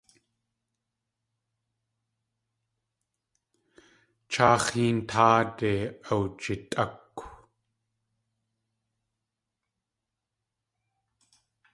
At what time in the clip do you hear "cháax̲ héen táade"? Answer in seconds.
4.31-5.71